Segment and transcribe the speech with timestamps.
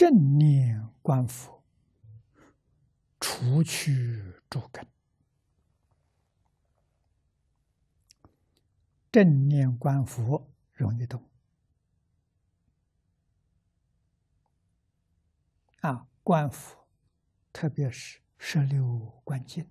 [0.00, 1.62] 正念观佛，
[3.20, 4.88] 除去诸根。
[9.12, 11.22] 正念观佛容易懂
[15.82, 16.88] 啊，观佛，
[17.52, 19.70] 特别是十六观经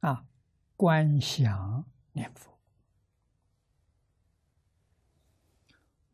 [0.00, 0.26] 啊，
[0.76, 2.59] 观想念佛，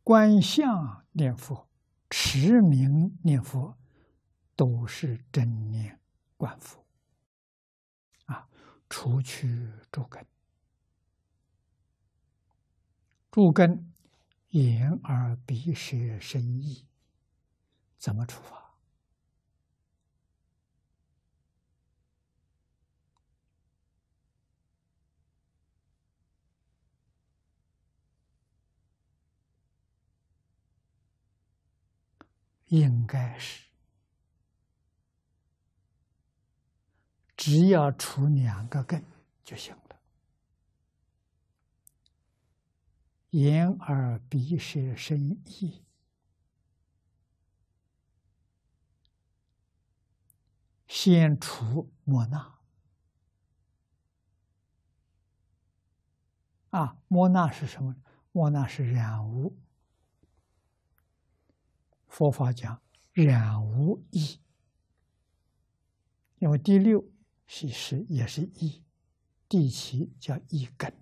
[0.07, 1.69] 观相念佛，
[2.09, 3.77] 持名念佛，
[4.55, 5.99] 都是真念
[6.37, 6.87] 观佛
[8.27, 8.49] 啊。
[8.89, 10.25] 除去诸根，
[13.33, 13.93] 诸根
[14.51, 16.87] 眼耳鼻舌身意，
[17.99, 18.66] 怎么处罚？
[32.67, 33.67] 应该是。
[37.37, 39.05] 只要除两个根
[39.45, 40.01] 就行了，
[43.31, 45.85] 眼耳鼻舌身意，
[50.89, 52.59] 先除莫那。
[56.71, 57.95] 啊，莫那是什么？
[58.33, 59.57] 莫那是染污。
[62.17, 62.81] 佛法讲
[63.13, 64.41] 染无意，
[66.39, 67.05] 因为第六。
[67.47, 68.83] 是是也是意，
[69.51, 70.93] 第七叫意根，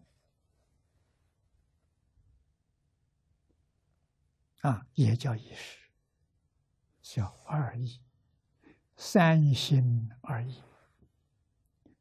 [4.61, 5.79] 啊，也叫意识，
[7.01, 8.01] 叫二意，
[8.97, 10.61] 三心二意。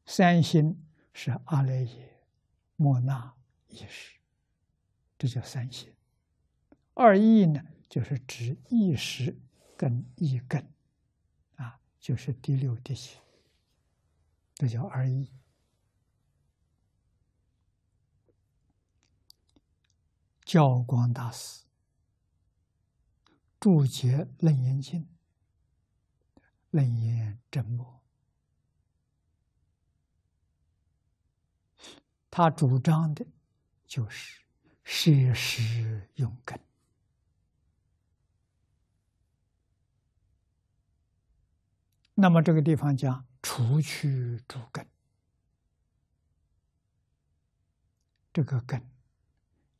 [0.04, 2.20] 三心是阿赖耶、
[2.74, 3.32] 莫那、
[3.68, 4.18] 意识，
[5.16, 5.94] 这叫三心。
[6.92, 9.40] 二意呢，就是指意识
[9.76, 10.68] 跟意根，
[11.54, 13.20] 啊，就是第六、第七。
[14.54, 15.30] 这叫二意。
[20.44, 21.62] 教光大师
[23.60, 25.02] 注解《楞严经》，
[26.70, 28.02] 楞严真末，
[32.28, 33.24] 他主张的
[33.86, 34.42] 就是
[34.82, 36.58] 摄实用根。
[42.14, 43.26] 那么这个地方讲。
[43.46, 44.88] 除去诸根，
[48.32, 48.90] 这个根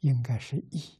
[0.00, 0.98] 应该是一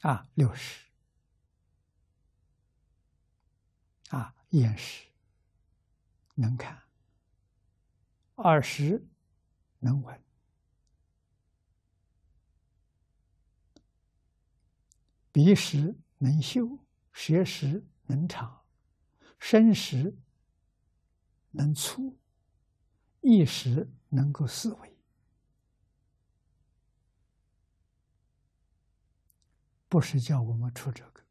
[0.00, 0.86] 啊，六十
[4.08, 5.04] 啊，眼识
[6.36, 6.82] 能看，
[8.42, 9.06] 二十。
[9.82, 10.22] 能闻，
[15.32, 16.78] 鼻识能嗅，
[17.12, 18.62] 舌识能尝，
[19.38, 20.14] 身识
[21.52, 22.18] 能触，
[23.22, 24.94] 意识能够思维，
[29.88, 31.24] 不是叫我们出这个，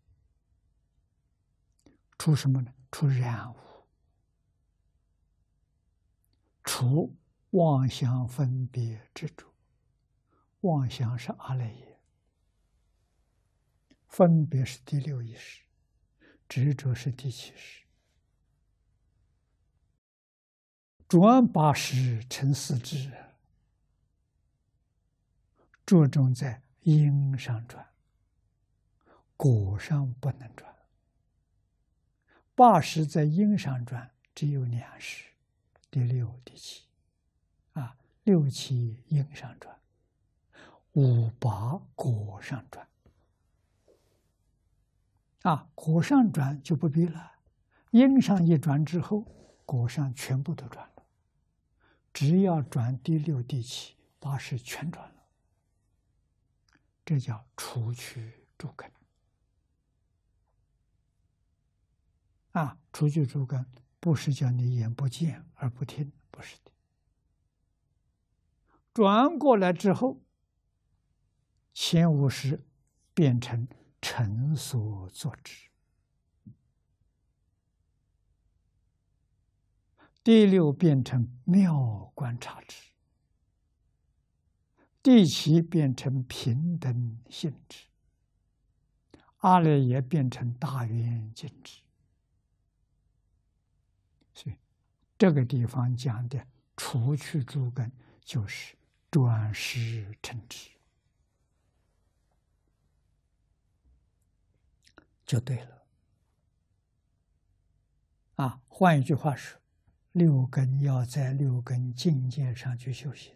[2.17, 2.73] 出什么呢？
[2.91, 3.57] 出染污，
[6.79, 7.13] 除。
[7.51, 9.51] 妄想分别执着，
[10.61, 11.99] 妄想是阿赖耶，
[14.07, 15.63] 分别是第六意识，
[16.47, 17.83] 执着是第七识，
[21.07, 23.11] 转八识成四智，
[25.87, 27.83] 着重在因上转，
[29.35, 30.71] 果上不能转。
[32.53, 35.25] 八识在因上转，只有两识，
[35.89, 36.85] 第六、第七。
[37.73, 39.79] 啊六七因上转，
[40.93, 42.87] 五八果上转。
[45.43, 47.31] 啊，果上转就不必了，
[47.91, 49.25] 因上一转之后，
[49.65, 51.05] 果上全部都转了。
[52.13, 55.15] 只要转第六、第七，八是全转了。
[57.05, 58.91] 这叫除去诸根。
[62.51, 63.65] 啊，除去诸根，
[63.99, 66.71] 不是叫你眼不见而不听，不是的。
[68.93, 70.21] 转过来之后，
[71.73, 72.65] 前五十
[73.13, 73.67] 变成
[74.01, 75.69] 成所作之，
[80.23, 82.91] 第六变成妙观察之，
[85.03, 87.87] 第七变成平等性质，
[89.37, 91.81] 阿赖耶变成大圆镜智。
[94.39, 94.55] 所以
[95.17, 96.47] 这个地方讲的
[96.77, 97.91] 除去诸根，
[98.23, 98.73] 就是
[99.11, 100.69] 转识成智，
[105.25, 105.83] 就对了。
[108.35, 109.59] 啊，换一句话说，
[110.13, 113.35] 六根要在六根境界上去修行。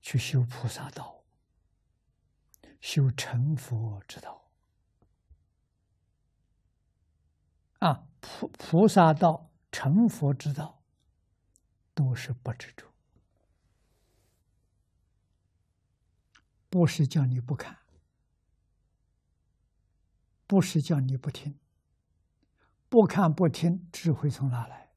[0.00, 1.22] 去修菩萨道，
[2.80, 4.49] 修成佛之道。
[7.80, 10.82] 啊，菩菩萨道、成佛之道，
[11.92, 12.86] 都是不执着，
[16.70, 17.78] 不是叫你不看，
[20.46, 21.58] 不是叫你不听，
[22.88, 24.90] 不看不听，智慧从哪来？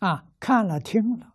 [0.00, 1.34] 啊，看了听了。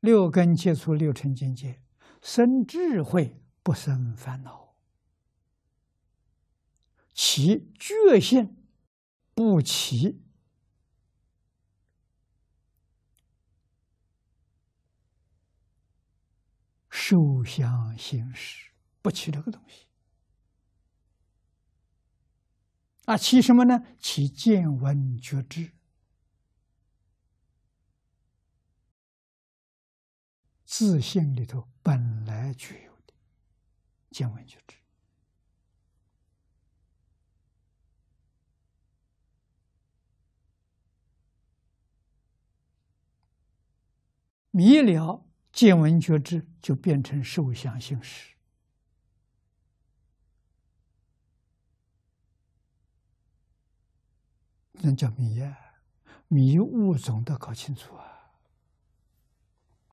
[0.00, 1.82] 六根接触六尘境界，
[2.22, 4.67] 生智慧不生烦恼，
[7.20, 8.56] 其觉性
[9.34, 10.22] 不起
[16.88, 18.70] 受想行识，
[19.02, 19.88] 不起这个东西
[23.06, 23.84] 啊，起什么呢？
[23.98, 25.72] 起见闻觉知。
[30.64, 33.12] 自信里头本来具有的
[34.10, 34.76] 见闻觉知，
[44.58, 48.34] 迷了见闻觉知，就变成受想行识，
[54.72, 55.56] 那叫迷呀！
[56.26, 58.07] 迷雾总得搞清楚啊！